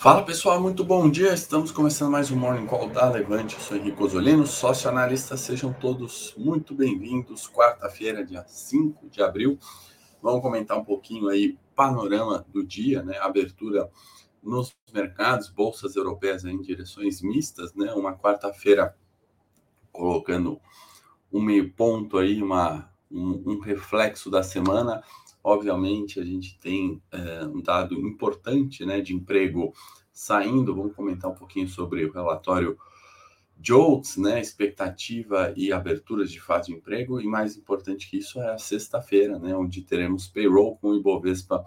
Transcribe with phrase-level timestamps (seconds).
[0.00, 1.34] Fala pessoal, muito bom dia.
[1.34, 3.56] Estamos começando mais um Morning Call da Levante.
[3.56, 5.36] Eu sou Henrique Osolino, sócio analista.
[5.36, 7.50] Sejam todos muito bem-vindos.
[7.50, 9.58] Quarta-feira, dia 5 de abril.
[10.22, 13.18] Vamos comentar um pouquinho aí panorama do dia, né?
[13.18, 13.90] Abertura
[14.40, 17.92] nos mercados, bolsas europeias em direções mistas, né?
[17.92, 18.96] Uma quarta-feira
[19.90, 20.60] colocando
[21.32, 25.02] um meio ponto aí, uma, um, um reflexo da semana
[25.42, 29.72] Obviamente, a gente tem é, um dado importante né, de emprego
[30.12, 30.74] saindo.
[30.74, 32.76] Vamos comentar um pouquinho sobre o relatório
[33.60, 37.20] JOLTS, né, expectativa e aberturas de fase de emprego.
[37.20, 41.64] E mais importante que isso é a sexta-feira, né, onde teremos payroll com o Ibovespa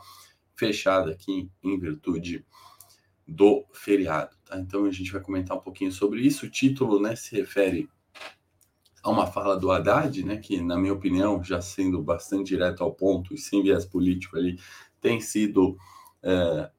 [0.55, 2.45] fechado aqui em virtude
[3.27, 4.35] do feriado.
[4.45, 4.59] Tá?
[4.59, 6.45] Então a gente vai comentar um pouquinho sobre isso.
[6.45, 7.89] O título né, se refere
[9.03, 12.93] a uma fala do Haddad, né, que, na minha opinião, já sendo bastante direto ao
[12.93, 14.59] ponto e sem viés político ali,
[14.99, 15.75] tem sido
[16.21, 16.69] é,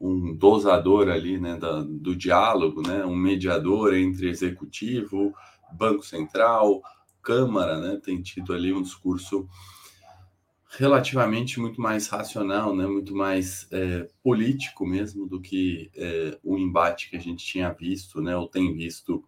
[0.00, 5.32] um dosador ali né, da, do diálogo, né, um mediador entre executivo,
[5.72, 6.82] Banco Central,
[7.22, 9.48] Câmara, né, tem tido ali um discurso
[10.78, 17.08] relativamente muito mais racional, né, muito mais é, político mesmo do que é, o embate
[17.08, 19.24] que a gente tinha visto, né, ou tem visto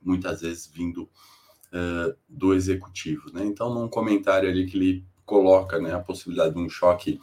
[0.00, 3.32] muitas vezes vindo uh, do executivo.
[3.32, 3.44] Né?
[3.44, 7.20] Então, num comentário ali que ele coloca né, a possibilidade de um choque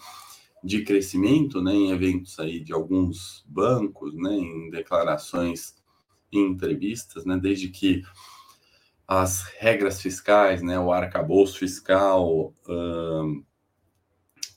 [0.64, 5.76] de crescimento né, em eventos aí de alguns bancos, né, em declarações
[6.32, 8.04] em entrevistas, né, desde que
[9.08, 13.46] as regras fiscais, né, o arcabouço fiscal uh,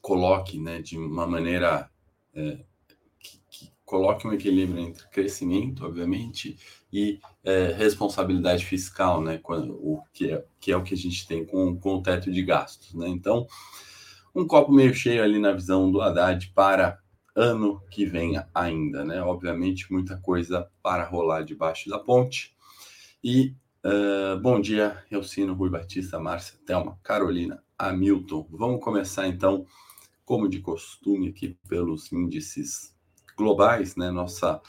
[0.01, 1.89] coloque né, de uma maneira
[2.35, 2.65] que,
[3.91, 6.57] coloque um equilíbrio entre crescimento, obviamente,
[6.93, 11.27] e é, responsabilidade fiscal, né, quando, o que é, que é o que a gente
[11.27, 13.09] tem com, com o teto de gastos, né?
[13.09, 13.49] Então,
[14.33, 17.01] um copo meio cheio ali na visão do Haddad para
[17.35, 19.21] ano que vem ainda, né?
[19.23, 22.55] Obviamente, muita coisa para rolar debaixo da ponte.
[23.25, 28.47] E uh, bom dia, Elcino, Rui Batista, Márcia, Thelma, Carolina, Hamilton.
[28.53, 29.67] Vamos começar então,
[30.25, 33.00] como de costume, aqui pelos índices
[33.41, 34.11] globais, né?
[34.11, 34.61] Nossa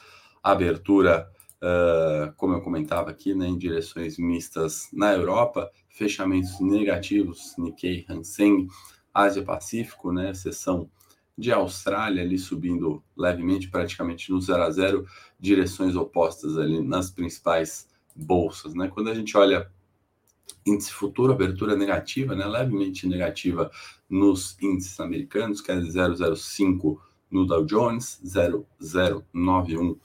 [0.42, 1.30] abertura
[1.62, 8.68] uh, como eu comentava aqui, né, em direções mistas na Europa, fechamentos negativos, Nikkei, Hansen,
[9.14, 10.90] Ásia Pacífico, né, exceção
[11.38, 15.06] de Austrália ali subindo levemente, praticamente no 0 a 0,
[15.40, 18.90] direções opostas ali nas principais bolsas, né?
[18.90, 19.72] Quando a gente olha
[20.66, 23.72] índice futuro, abertura negativa, né, levemente negativa
[24.10, 27.00] nos índices americanos, que é 0,05
[27.32, 29.98] no Dow Jones, 0,091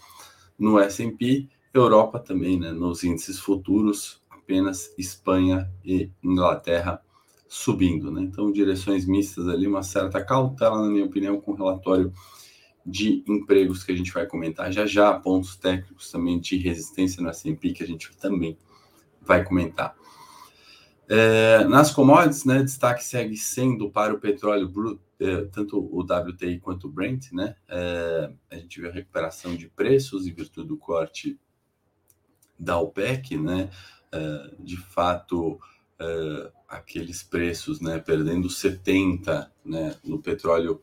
[0.59, 7.03] no S&P, Europa também, né, nos índices futuros, apenas Espanha e Inglaterra
[7.49, 8.23] subindo, né?
[8.23, 12.13] Então, direções mistas ali, uma certa cautela, na minha opinião, com o relatório
[12.85, 17.29] de empregos que a gente vai comentar já já, pontos técnicos também de resistência no
[17.29, 18.57] S&P que a gente também
[19.21, 19.95] vai comentar.
[21.09, 25.01] É, nas commodities, né, destaque segue sendo para o petróleo bruto,
[25.51, 27.57] tanto o WTI quanto o Brent, né?
[27.69, 31.39] É, a gente viu a recuperação de preços em virtude do corte
[32.59, 33.71] da OPEC, né?
[34.13, 35.59] É, de fato,
[35.99, 40.81] é, aqueles preços, né, perdendo 70, né, no petróleo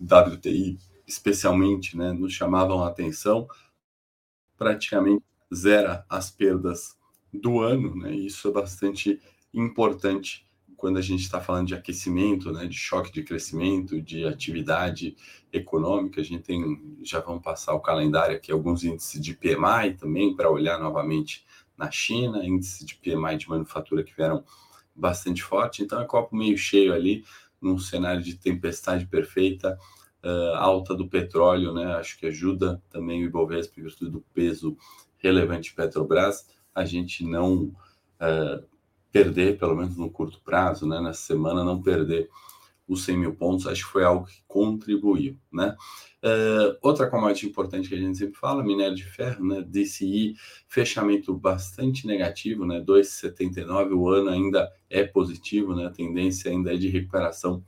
[0.00, 3.46] WTI, especialmente, né, nos chamavam a atenção,
[4.56, 6.96] praticamente zera as perdas
[7.32, 8.14] do ano, né?
[8.14, 9.20] Isso é bastante
[9.52, 10.43] importante
[10.84, 15.16] quando a gente está falando de aquecimento, né, de choque de crescimento, de atividade
[15.50, 16.20] econômica.
[16.20, 20.50] A gente tem, já vamos passar o calendário aqui, alguns índices de PMI também, para
[20.50, 24.44] olhar novamente na China, índices de PMI de manufatura que vieram
[24.94, 25.82] bastante forte.
[25.82, 27.24] Então, é copo meio cheio ali,
[27.58, 29.78] num cenário de tempestade perfeita,
[30.22, 31.94] uh, alta do petróleo, né?
[31.94, 34.76] Acho que ajuda também o Ibovespa, em virtude do peso
[35.16, 36.46] relevante de Petrobras.
[36.74, 37.74] A gente não
[38.20, 38.73] uh,
[39.14, 42.28] perder, pelo menos no curto prazo, né, nessa semana, não perder
[42.88, 45.76] os 100 mil pontos, acho que foi algo que contribuiu, né?
[46.20, 49.62] Uh, outra commodity importante que a gente sempre fala, minério de ferro, né?
[49.62, 50.34] DCI,
[50.66, 52.80] fechamento bastante negativo, né?
[52.80, 55.86] 2,79, o ano ainda é positivo, né?
[55.86, 57.64] A tendência ainda é de recuperação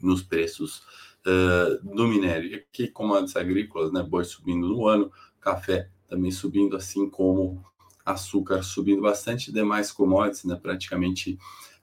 [0.00, 0.82] nos preços
[1.26, 2.48] uh, do minério.
[2.50, 4.04] E aqui, commodities agrícolas, né?
[4.04, 5.10] Boi subindo no ano,
[5.40, 7.62] café também subindo, assim como
[8.04, 11.38] açúcar subindo bastante, demais commodities, né, praticamente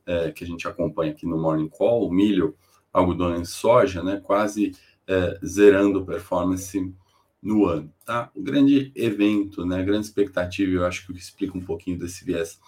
[0.06, 2.56] é, que a gente acompanha aqui no Morning Call, milho,
[2.94, 4.74] algodão e soja, né, quase
[5.08, 6.94] é, zerando performance
[7.42, 7.92] no ano.
[8.06, 8.30] Tá?
[8.36, 12.60] O grande evento, né, a grande expectativa, eu acho que explica um pouquinho desse viés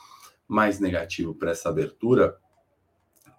[0.48, 2.38] mais negativo para essa abertura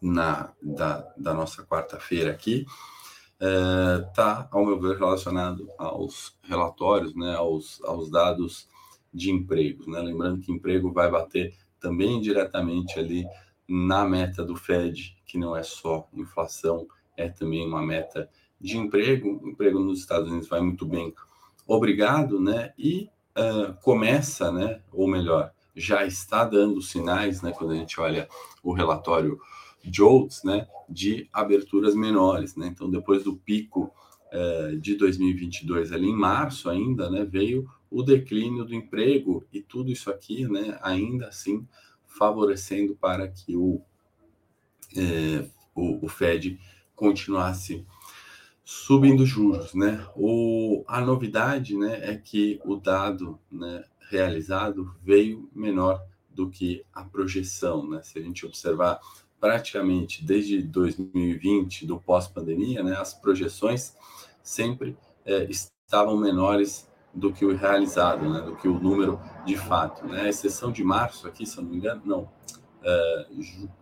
[0.00, 2.66] na, da, da nossa quarta-feira aqui,
[4.10, 8.68] está, é, ao meu ver, relacionado aos relatórios, né, aos, aos dados
[9.14, 9.86] de empregos.
[9.86, 10.00] Né?
[10.00, 13.24] Lembrando que emprego vai bater também diretamente ali
[13.68, 18.28] na meta do Fed, que não é só inflação, é também uma meta
[18.60, 19.40] de emprego.
[19.42, 21.14] O emprego nos Estados Unidos vai muito bem,
[21.66, 22.72] obrigado, né?
[22.78, 24.80] E uh, começa, né?
[24.92, 27.52] Ou melhor, já está dando sinais, né?
[27.52, 28.28] Quando a gente olha
[28.62, 29.38] o relatório
[29.82, 30.66] JOLTS, né?
[30.88, 32.68] De aberturas menores, né?
[32.68, 33.92] Então, depois do pico
[34.32, 37.24] uh, de 2022, ali em março ainda, né?
[37.24, 40.76] Veio o declínio do emprego e tudo isso aqui, né?
[40.82, 41.64] Ainda assim,
[42.04, 43.80] favorecendo para que o,
[44.96, 46.58] uh, o, o Fed
[46.96, 47.86] continuasse
[48.64, 50.04] subindo juros, né?
[50.16, 57.04] O, a novidade, né, é que o dado, né, realizado veio menor do que a
[57.04, 58.02] projeção, né?
[58.02, 58.98] Se a gente observar
[59.38, 63.94] praticamente desde 2020, do pós-pandemia, né, as projeções
[64.42, 70.04] sempre é, estavam menores do que o realizado, né, do que o número de fato,
[70.06, 70.22] né?
[70.22, 72.28] A exceção de março aqui, se eu não me engano, não,
[72.82, 73.26] é,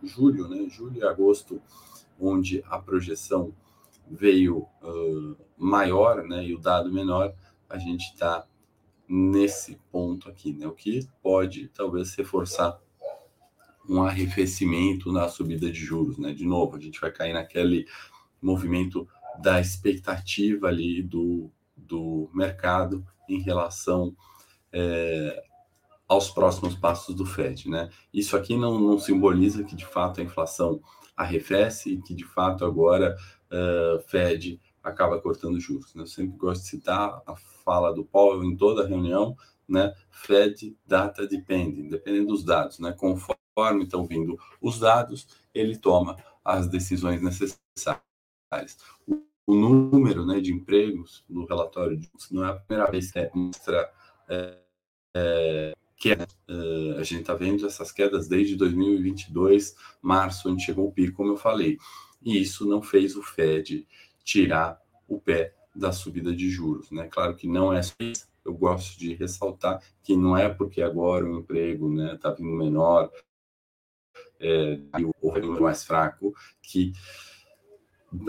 [0.03, 1.61] julho, né, julho e agosto,
[2.19, 3.53] onde a projeção
[4.09, 7.33] veio uh, maior, né, e o dado menor,
[7.69, 8.45] a gente está
[9.07, 12.79] nesse ponto aqui, né, o que pode talvez reforçar
[13.89, 17.85] um arrefecimento na subida de juros, né, de novo, a gente vai cair naquele
[18.41, 19.07] movimento
[19.41, 24.15] da expectativa ali do, do mercado em relação
[24.71, 25.43] é,
[26.07, 27.89] aos próximos passos do Fed, né?
[28.13, 30.81] Isso aqui não, não simboliza que de fato a inflação
[31.15, 33.15] arrefece e que de fato agora
[33.51, 35.93] uh, Fed acaba cortando juros.
[35.95, 36.03] Né?
[36.03, 39.35] Eu sempre gosto de citar a fala do Powell em toda reunião,
[39.67, 39.93] né?
[40.09, 42.91] Fed data depende, dependendo dos dados, né?
[42.91, 48.77] Conforme estão vindo os dados, ele toma as decisões necessárias.
[49.45, 53.91] O número né, de empregos no relatório de não é a primeira vez que mostra
[54.29, 54.57] é,
[55.15, 56.27] é, queda.
[56.49, 61.31] Uh, a gente está vendo essas quedas desde 2022, março, onde chegou o pico, como
[61.31, 61.77] eu falei
[62.23, 63.85] e isso não fez o Fed
[64.23, 66.89] tirar o pé da subida de juros.
[66.91, 67.07] Né?
[67.07, 68.27] Claro que não é isso.
[68.43, 72.51] Eu gosto de ressaltar que não é porque agora o emprego está né, tá vindo
[72.51, 73.11] menor
[74.39, 76.93] é, e o retorno mais fraco que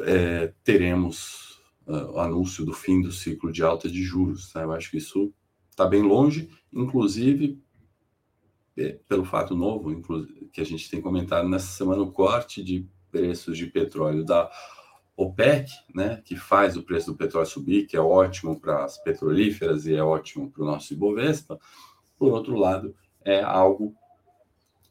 [0.02, 4.52] é, teremos uh, o anúncio do fim do ciclo de alta de juros.
[4.52, 4.62] Tá?
[4.62, 5.32] Eu acho que isso
[5.70, 7.60] está bem longe, inclusive
[8.76, 10.02] é, pelo fato novo
[10.52, 14.50] que a gente tem comentado nessa semana, o corte de preços de petróleo da
[15.16, 19.86] OPEC, né, que faz o preço do petróleo subir, que é ótimo para as petrolíferas
[19.86, 21.58] e é ótimo para o nosso Ibovespa,
[22.18, 22.94] por outro lado,
[23.24, 23.94] é algo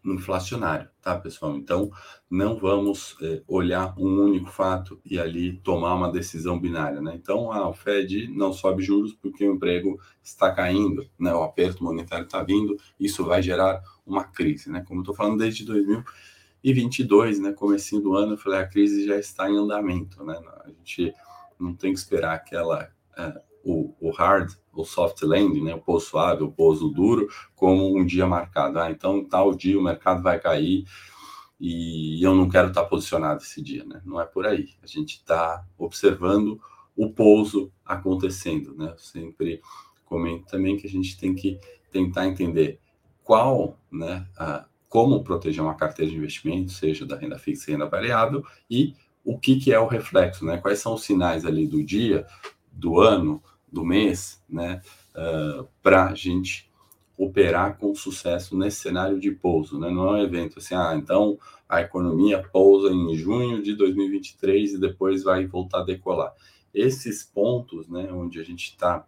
[0.05, 1.55] inflacionário, tá, pessoal?
[1.55, 1.89] Então,
[2.29, 7.13] não vamos é, olhar um único fato e ali tomar uma decisão binária, né?
[7.15, 11.33] Então, a o Fed não sobe juros porque o emprego está caindo, né?
[11.33, 14.83] O aperto monetário está vindo, isso vai gerar uma crise, né?
[14.85, 16.03] Como eu estou falando desde 2000
[16.63, 20.39] e 22, né, comecinho do ano, eu falei, a crise já está em andamento, né?
[20.63, 21.13] A gente
[21.59, 26.07] não tem que esperar aquela é, o, o, hard, o soft landing, né, o pouso
[26.07, 28.79] suave, o pouso duro, como um dia marcado.
[28.79, 30.85] Ah, então tal dia o mercado vai cair
[31.59, 34.01] e eu não quero estar posicionado esse dia, né?
[34.03, 34.69] Não é por aí.
[34.81, 36.59] A gente está observando
[36.95, 38.93] o pouso acontecendo, né?
[38.97, 39.61] Sempre
[40.03, 42.79] comento também que a gente tem que tentar entender
[43.23, 47.87] qual, né, a, como proteger uma carteira de investimento, seja da renda fixa e renda
[47.87, 48.93] variável, e
[49.23, 50.57] o que, que é o reflexo, né?
[50.57, 52.27] Quais são os sinais ali do dia,
[52.71, 53.41] do ano,
[53.73, 54.81] do mês, né?
[55.15, 56.71] Uh, Para a gente
[57.17, 59.89] operar com sucesso nesse cenário de pouso, né?
[59.89, 61.37] Não é um evento assim, ah, então
[61.67, 66.33] a economia pousa em junho de 2023 e depois vai voltar a decolar.
[66.73, 69.05] Esses pontos, né, onde a gente está,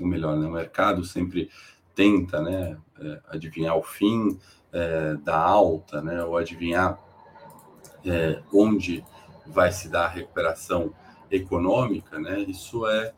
[0.00, 1.50] ou melhor, né, o mercado sempre
[1.94, 4.38] tenta, né, é, adivinhar o fim,
[4.72, 6.98] é, da alta, né, ou adivinhar
[8.04, 9.04] é, onde
[9.46, 10.94] vai se dar a recuperação
[11.30, 13.12] econômica, né, isso é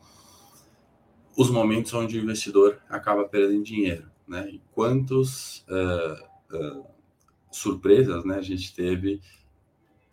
[1.36, 6.86] os momentos onde o investidor acaba perdendo dinheiro, né, e quantos uh, uh,
[7.50, 9.20] surpresas, né, a gente teve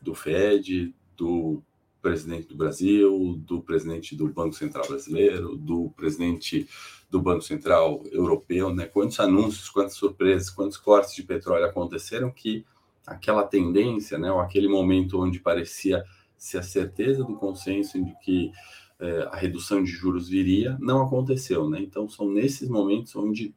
[0.02, 1.62] do Fed, do
[2.02, 6.68] presidente do Brasil, do presidente do Banco Central Brasileiro, do presidente
[7.10, 8.86] do Banco Central Europeu, né?
[8.86, 12.66] Quantos anúncios, quantas surpresas, quantos cortes de petróleo aconteceram que
[13.06, 16.04] aquela tendência, né, ou aquele momento onde parecia
[16.38, 18.52] ser a certeza do consenso de que
[19.00, 21.80] eh, a redução de juros viria, não aconteceu, né?
[21.80, 23.56] Então são nesses momentos onde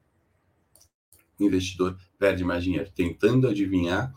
[1.38, 4.12] o investidor perde mais dinheiro, tentando adivinhar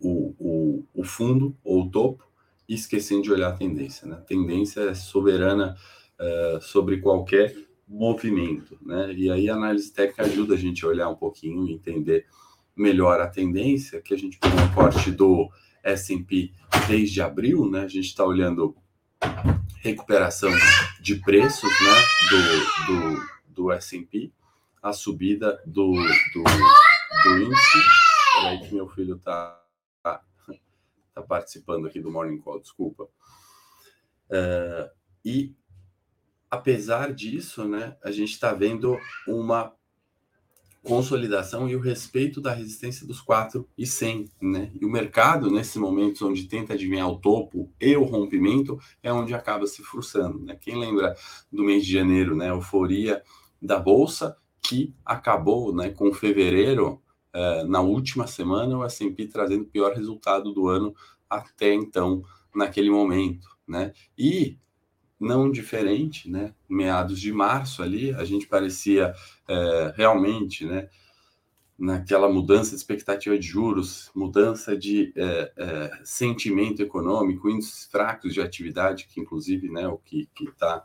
[0.00, 2.26] o, o, o fundo ou o topo
[2.68, 4.06] esquecendo de olhar a tendência.
[4.08, 4.16] Né?
[4.16, 5.76] A tendência é soberana
[6.20, 7.56] uh, sobre qualquer
[7.86, 8.76] movimento.
[8.84, 9.12] Né?
[9.14, 12.26] E aí a análise técnica ajuda a gente a olhar um pouquinho e entender
[12.74, 15.48] melhor a tendência, que a gente pegou um corte do
[15.82, 16.50] S&P
[16.88, 17.84] desde abril, né?
[17.84, 18.76] A gente está olhando
[19.82, 20.50] recuperação
[21.00, 21.94] de preços, né?
[22.30, 24.32] Do, do, do S&P,
[24.82, 26.44] a subida do, do,
[27.24, 27.78] do índice.
[28.34, 29.62] Peraí que meu filho está
[30.02, 30.22] tá,
[31.14, 33.04] tá participando aqui do Morning Call, desculpa.
[34.28, 34.90] Uh,
[35.24, 35.54] e
[36.50, 39.72] apesar disso, né, a gente está vendo uma
[40.86, 44.70] consolidação e o respeito da resistência dos 4 e 100, né?
[44.80, 49.34] E o mercado, nesses momentos onde tenta adivinhar o topo e o rompimento, é onde
[49.34, 50.56] acaba se frustrando, né?
[50.60, 51.14] Quem lembra
[51.50, 52.50] do mês de janeiro, né?
[52.50, 53.22] Euforia
[53.60, 57.00] da Bolsa, que acabou, né, com fevereiro,
[57.32, 60.94] eh, na última semana, o S&P trazendo o pior resultado do ano
[61.28, 62.22] até então,
[62.54, 63.92] naquele momento, né?
[64.16, 64.58] E
[65.18, 66.54] não diferente, né?
[66.68, 69.14] Meados de março ali, a gente parecia
[69.48, 70.88] é, realmente, né?
[71.78, 78.40] Naquela mudança de expectativa de juros, mudança de é, é, sentimento econômico, índices fracos de
[78.40, 80.82] atividade, que inclusive, né, o que está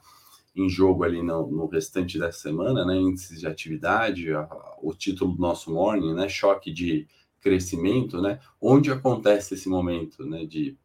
[0.54, 4.50] em jogo ali no, no, restante dessa semana, né, índices de atividade, a,
[4.82, 7.08] o título do nosso morning, né, choque de
[7.40, 10.78] crescimento, né, onde acontece esse momento, né, de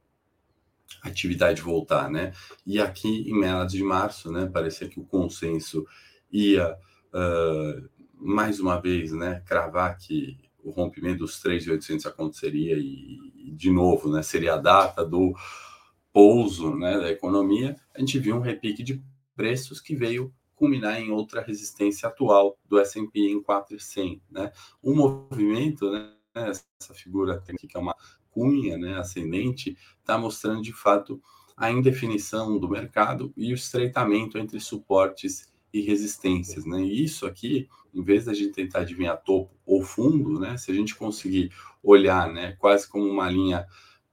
[1.03, 2.33] atividade voltar, né?
[2.67, 5.87] E aqui em meados de março, né, parecia que o consenso
[6.31, 6.77] ia
[7.13, 14.11] uh, mais uma vez, né, cravar que o rompimento dos 3.800 aconteceria e, de novo,
[14.11, 15.35] né, seria a data do
[16.13, 17.77] pouso, né, da economia.
[17.95, 19.03] A gente viu um repique de
[19.37, 24.51] preços que veio culminar em outra resistência atual do S&P em 4,100, né?
[24.83, 27.95] Um movimento, né, essa figura que é uma
[28.37, 31.23] cunha né, ascendente está mostrando de fato
[31.57, 36.83] a indefinição do mercado e o estreitamento entre suportes e resistências, né?
[36.83, 40.59] E isso aqui, em vez da gente tentar adivinhar topo ou fundo, né?
[40.59, 41.51] Se a gente conseguir
[41.83, 43.67] olhar, né, quase como uma linha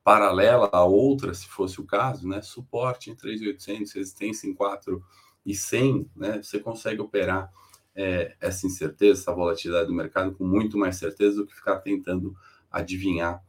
[0.06, 2.42] paralela a outra, se fosse o caso, né?
[2.42, 5.04] Suporte em 3.800, resistência em 4
[5.46, 6.42] e 100, né?
[6.42, 7.52] Você consegue operar
[7.94, 12.34] é, essa incerteza, essa volatilidade do mercado com muito mais certeza do que ficar tentando
[12.72, 13.44] adivinhar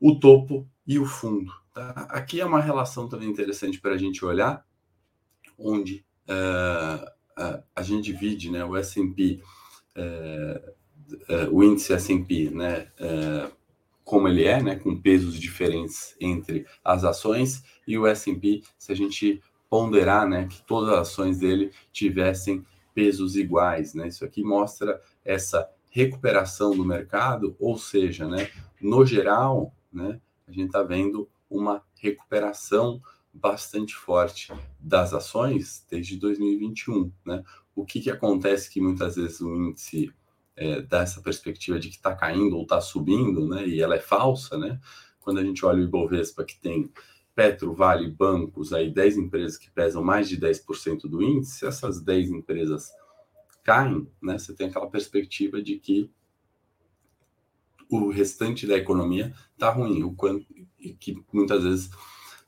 [0.00, 1.52] o topo e o fundo.
[1.74, 2.06] Tá?
[2.10, 4.64] Aqui é uma relação também interessante para a gente olhar,
[5.58, 7.04] onde uh,
[7.40, 9.42] uh, a gente divide né, o S&P,
[9.96, 12.88] uh, o índice S&P, né,
[14.04, 18.94] como ele é, né, com pesos diferentes entre as ações, e o S&P, se a
[18.94, 22.64] gente ponderar né, que todas as ações dele tivessem
[22.94, 23.94] pesos iguais.
[23.94, 24.08] Né?
[24.08, 28.50] Isso aqui mostra essa recuperação do mercado, ou seja, né,
[28.80, 33.00] no geral, né, a gente está vendo uma recuperação
[33.32, 37.12] bastante forte das ações desde 2021.
[37.24, 37.44] Né?
[37.74, 40.12] O que, que acontece que muitas vezes o índice
[40.56, 43.66] é, dá essa perspectiva de que está caindo ou está subindo, né?
[43.66, 44.80] e ela é falsa, né?
[45.20, 46.90] quando a gente olha o Ibovespa que tem
[47.34, 52.30] Petro, Vale, bancos, aí 10 empresas que pesam mais de 10% do índice, essas 10
[52.30, 52.90] empresas
[53.62, 56.10] caem, né, você tem aquela perspectiva de que
[57.90, 60.46] o restante da economia está ruim, o quanto
[61.00, 61.90] que muitas vezes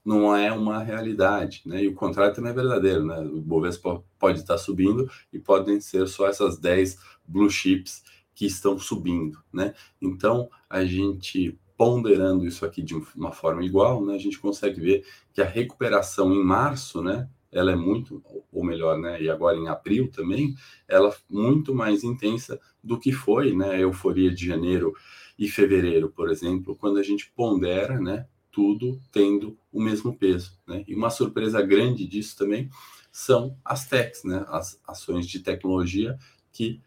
[0.05, 1.83] não é uma realidade, né?
[1.83, 3.21] E o contrário também é verdadeiro, né?
[3.21, 8.03] O Bovespa pode estar subindo e podem ser só essas 10 blue chips
[8.35, 9.75] que estão subindo, né?
[10.01, 15.03] Então, a gente ponderando isso aqui de uma forma igual, né, a gente consegue ver
[15.33, 19.67] que a recuperação em março, né, ela é muito, ou melhor, né, e agora em
[19.67, 20.55] abril também,
[20.87, 24.93] ela é muito mais intensa do que foi, né, a euforia de janeiro
[25.41, 30.85] e fevereiro, por exemplo, quando a gente pondera, né, tudo tendo o mesmo peso, né?
[30.87, 32.69] E uma surpresa grande disso também
[33.11, 36.19] são as techs, né, as ações de tecnologia
[36.53, 36.83] que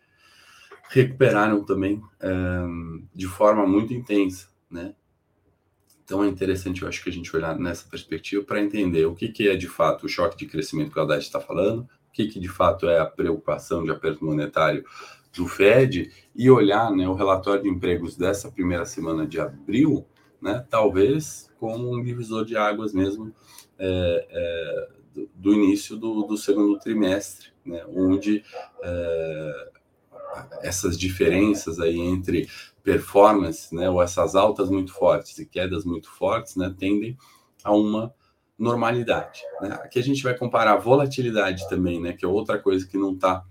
[0.89, 4.93] recuperaram também um, de forma muito intensa, né?
[6.03, 9.29] Então é interessante, eu acho que a gente olhar nessa perspectiva para entender o que,
[9.29, 12.27] que é de fato o choque de crescimento que o Haddad está falando, o que,
[12.27, 14.85] que de fato é a preocupação de aperto monetário
[15.35, 20.05] do Fed e olhar né, o relatório de empregos dessa primeira semana de abril,
[20.41, 23.33] né, talvez como um divisor de águas mesmo
[23.79, 28.43] é, é, do, do, início do, do, segundo trimestre, né, onde
[28.83, 29.71] é,
[30.61, 32.47] essas diferenças aí entre
[32.83, 37.17] performance, né, ou essas altas muito fortes e quedas muito fortes, né, tendem
[37.63, 38.13] a uma
[38.57, 39.41] normalidade.
[39.61, 39.69] Né?
[39.81, 43.13] Aqui a gente vai comparar a volatilidade também, né, que é outra coisa que não
[43.13, 43.43] está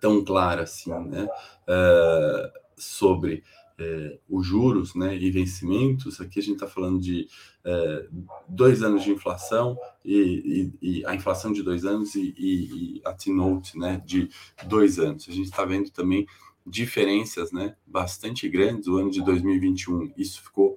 [0.00, 3.44] tão clara assim, né, uh, sobre
[3.78, 7.26] é, os juros né, e vencimentos, aqui a gente está falando de
[7.64, 8.06] é,
[8.46, 13.12] dois anos de inflação e, e, e, a inflação de dois anos e, e a
[13.12, 14.28] T-Note né, de
[14.66, 15.26] dois anos.
[15.28, 16.26] A gente está vendo também
[16.66, 18.86] diferenças né, bastante grandes.
[18.86, 20.76] O ano de 2021, isso ficou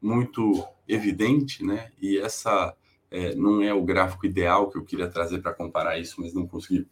[0.00, 1.90] muito evidente, né?
[2.00, 2.74] E essa
[3.10, 6.46] é, não é o gráfico ideal que eu queria trazer para comparar isso, mas não
[6.46, 6.86] consegui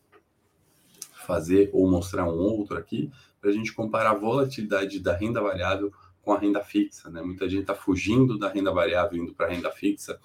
[1.27, 5.93] fazer ou mostrar um outro aqui para a gente comparar a volatilidade da renda variável
[6.23, 7.11] com a renda fixa.
[7.11, 7.23] Né?
[7.23, 10.19] Muita gente está fugindo da renda variável indo para a renda fixa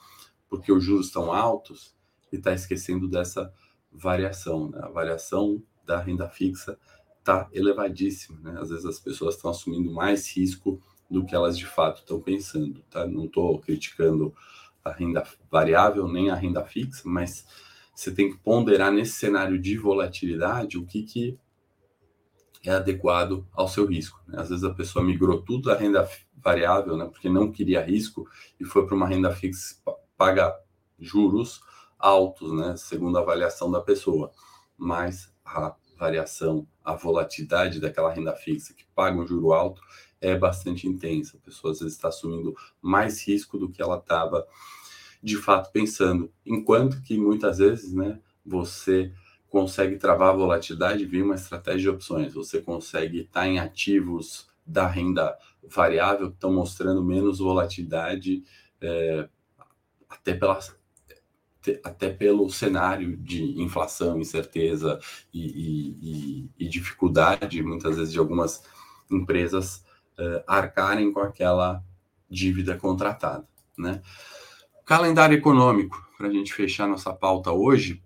[0.50, 1.96] porque os juros estão altos
[2.32, 3.54] e está esquecendo dessa
[3.92, 4.70] variação.
[4.70, 4.80] Né?
[4.82, 6.78] A variação da renda fixa
[7.20, 8.40] está elevadíssima.
[8.42, 8.60] Né?
[8.60, 12.82] Às vezes as pessoas estão assumindo mais risco do que elas de fato estão pensando.
[12.90, 13.06] Tá?
[13.06, 14.34] Não estou criticando
[14.84, 17.46] a renda variável nem a renda fixa, mas
[18.02, 21.38] você tem que ponderar nesse cenário de volatilidade o que, que
[22.66, 24.20] é adequado ao seu risco.
[24.28, 24.42] Né?
[24.42, 28.28] Às vezes a pessoa migrou tudo da renda variável, né, porque não queria risco,
[28.60, 29.76] e foi para uma renda fixa
[30.18, 30.52] paga
[30.98, 31.62] juros
[32.00, 34.32] altos, né, segundo a avaliação da pessoa.
[34.76, 39.80] Mas a variação, a volatilidade daquela renda fixa que paga um juro alto
[40.20, 41.38] é bastante intensa.
[41.38, 44.48] A pessoa às vezes está assumindo mais risco do que ela estava
[45.22, 46.32] de fato pensando.
[46.46, 49.12] Enquanto que muitas vezes, né, você
[49.52, 52.34] consegue travar a volatilidade via uma estratégia de opções.
[52.34, 58.44] Você consegue estar em ativos da renda variável que estão mostrando menos volatilidade,
[58.80, 59.28] é,
[60.10, 60.58] até, pela,
[61.84, 65.00] até pelo cenário de inflação, incerteza
[65.34, 68.64] e, e, e, dificuldade, muitas vezes, de algumas
[69.12, 69.84] empresas
[70.18, 71.84] é, arcarem com aquela
[72.30, 73.46] dívida contratada.
[73.78, 74.02] Né?
[74.92, 78.04] Calendário econômico, para a gente fechar nossa pauta hoje,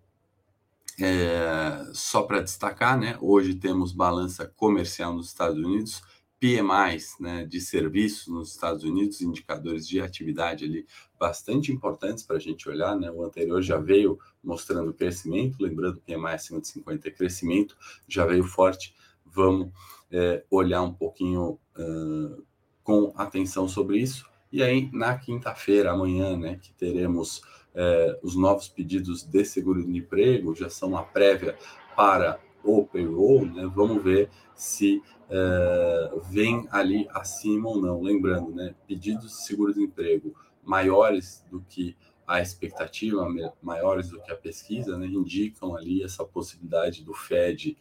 [1.02, 3.18] é, só para destacar, né?
[3.20, 6.04] Hoje temos balança comercial nos Estados Unidos,
[6.40, 10.86] PMIs né, de serviços nos Estados Unidos, indicadores de atividade ali
[11.20, 12.96] bastante importantes para a gente olhar.
[12.96, 13.10] Né?
[13.10, 17.76] O anterior já veio mostrando crescimento, lembrando que PMI acima de 50 é crescimento,
[18.08, 18.94] já veio forte.
[19.26, 19.72] Vamos
[20.12, 22.46] é, olhar um pouquinho uh,
[22.84, 24.35] com atenção sobre isso.
[24.56, 27.42] E aí, na quinta-feira, amanhã, né, que teremos
[27.74, 31.58] é, os novos pedidos de seguro-emprego, já são a prévia
[31.94, 38.02] para o payroll, né, vamos ver se é, vem ali acima ou não.
[38.02, 41.94] Lembrando, né, pedidos de seguro-desemprego maiores do que
[42.26, 43.28] a expectativa,
[43.62, 47.78] maiores do que a pesquisa, né, indicam ali essa possibilidade do Fed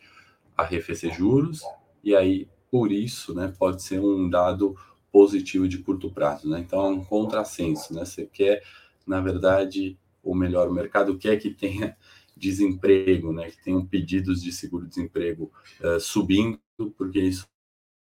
[0.56, 1.62] arrefecer juros,
[2.02, 4.74] e aí, por isso, né, pode ser um dado
[5.14, 6.58] positivo de curto prazo, né?
[6.58, 8.04] Então é um contrassenso, né?
[8.04, 8.64] Você quer,
[9.06, 11.96] na verdade, ou melhor, o mercado quer que tenha
[12.36, 13.48] desemprego, né?
[13.48, 16.58] Que tenham pedidos de seguro-desemprego uh, subindo,
[16.98, 17.46] porque isso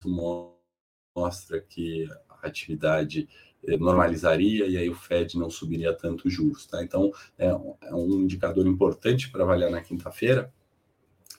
[0.07, 3.29] mostra que a atividade
[3.67, 6.81] eh, normalizaria e aí o Fed não subiria tanto juros, tá?
[6.81, 10.53] Então é, é um indicador importante para avaliar na quinta-feira,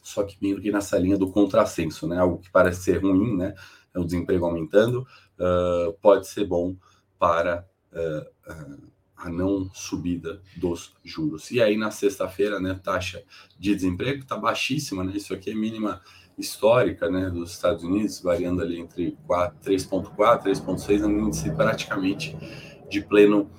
[0.04, 2.20] só que meio que nessa linha do contrassenso, né?
[2.20, 3.56] Algo que parece ser ruim, né?
[3.96, 5.06] O desemprego aumentando,
[5.38, 6.76] uh, pode ser bom
[7.20, 11.52] para uh, a não subida dos juros.
[11.52, 13.24] E aí, na sexta-feira, né, taxa
[13.60, 15.14] de desemprego está baixíssima, né?
[15.16, 16.02] Isso aqui é mínima
[16.38, 22.36] histórica né, dos Estados Unidos, variando ali entre 3,4, 3,6, é um índice praticamente
[22.90, 23.50] de pleno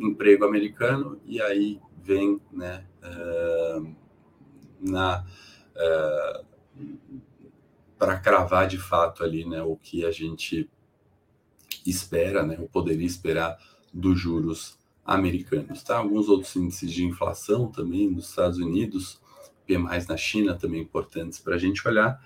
[0.00, 3.94] emprego americano, e aí vem né, uh,
[4.80, 5.24] na
[5.76, 6.44] uh,
[8.02, 10.68] para cravar de fato ali né, o que a gente
[11.86, 13.56] espera, né, ou poderia esperar
[13.94, 15.84] dos juros americanos.
[15.84, 15.98] Tá?
[15.98, 19.20] Alguns outros índices de inflação também nos Estados Unidos,
[19.78, 22.20] mais na China também importantes para a gente olhar.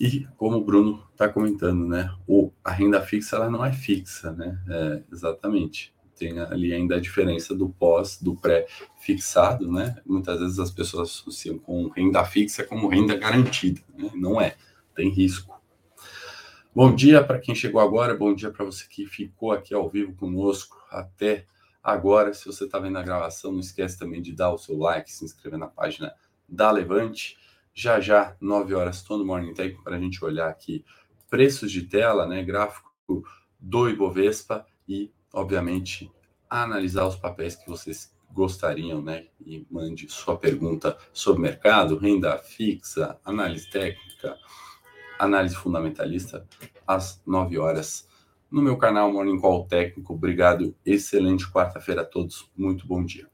[0.00, 4.32] E como o Bruno está comentando, né, o, a renda fixa ela não é fixa,
[4.32, 4.58] né?
[4.70, 5.94] É, exatamente.
[6.16, 9.96] Tem ali ainda a diferença do pós, do pré-fixado, né?
[10.06, 14.10] Muitas vezes as pessoas associam com renda fixa como renda garantida, né?
[14.14, 14.56] Não é,
[14.98, 15.56] tem risco.
[16.74, 20.12] Bom dia para quem chegou agora, bom dia para você que ficou aqui ao vivo
[20.16, 21.46] conosco até
[21.80, 22.34] agora.
[22.34, 25.24] Se você está vendo a gravação, não esquece também de dar o seu like, se
[25.24, 26.12] inscrever na página
[26.48, 27.38] da Levante.
[27.72, 30.84] Já já, 9 horas, todo Morning Tech, para a gente olhar aqui
[31.30, 32.92] preços de tela, né, gráfico
[33.60, 36.10] do Ibovespa e, obviamente,
[36.50, 39.26] analisar os papéis que vocês gostariam, né?
[39.40, 44.36] E mande sua pergunta sobre mercado, renda fixa, análise técnica,
[45.18, 46.46] análise fundamentalista,
[46.86, 48.08] às 9 horas,
[48.50, 50.14] no meu canal Morning Call Técnico.
[50.14, 53.28] Obrigado, excelente quarta-feira a todos, muito bom dia.